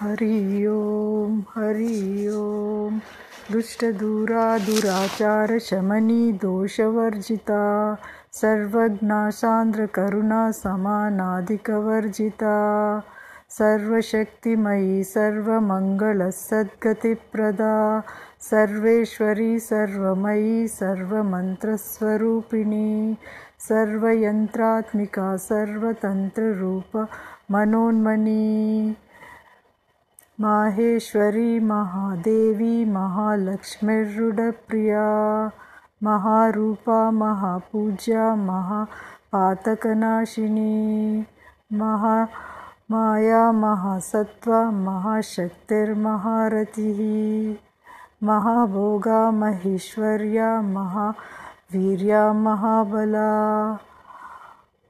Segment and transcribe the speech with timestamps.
[0.00, 2.94] हरि ओम हरि ओम।
[3.52, 7.64] दुष्टदूरा दुराचारशमनी दोषवर्जिता
[8.40, 12.54] सर्वज्ञासान्द्रकरुणा समानाधिकवर्जिता
[13.58, 17.74] सर्वशक्तिमयी सर्वमङ्गलसद्गतिप्रदा
[18.48, 22.88] सर्वेश्वरी सर्वमयी सर्वमन्त्रस्वरूपिणी
[23.68, 26.92] सर्वयन्त्रात्मिका सर्वतन्त्ररूप
[27.52, 28.48] मनोन्मनी
[30.40, 35.50] माहेश्वरी, महादेवी महालक्ष्मीर्रुडप्रिया
[36.02, 41.26] महारूपा, महापूज्या, महापातकनाशिनी,
[41.72, 42.28] महा,
[42.90, 47.54] माया, महासत्त्वा, महाशक्तिर्महारथिः,
[48.22, 53.78] महाभोगा, महेश्वर्या, महावीर्या, महाबला,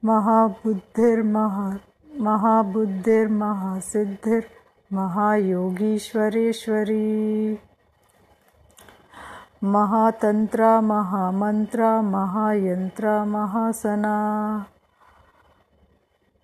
[0.05, 1.79] महाबुद्धिर्महा,
[2.21, 4.60] महाबुद्धिर्महासिद्धिर्
[4.93, 7.59] महायोगीश्वरेश्वरी।
[9.65, 14.65] महातन्त्रा महामन्त्रा महायन्त्रा महासना।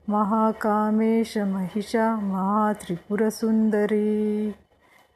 [0.09, 4.55] महाकामेशमहिषा महात्रिपुरसुन्दरी।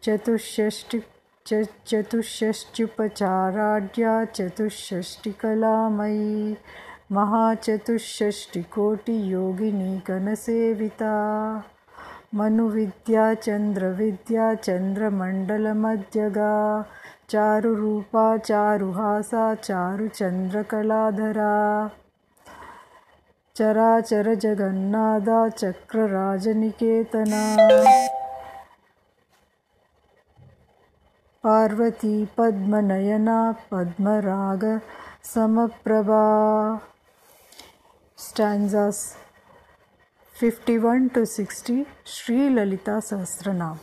[0.04, 1.02] चतुष्षष्टि
[1.48, 6.58] च चतुष्षष्ट्युपचाराढ्या चतुष्षष्टिकलामयी।
[7.12, 11.16] महाचतुष्षष्टिकोटियोगिनी गणसेविता
[12.36, 16.86] मनुविद्या चन्द्रविद्या चन्द्रमण्डलमध्यगा।
[17.30, 21.56] चारुरूपा चारुहासा चारुचन्द्रकलाधरा
[23.60, 27.42] चराचरजगन्नादा चक्रराजनिकेतना।
[31.44, 34.82] पार्वती पद्मनयना पद्मराग
[35.24, 36.24] समप्रभा।
[38.18, 39.18] Stanzas
[40.44, 43.78] 51 to 60 Shri Lalita Sahasranama.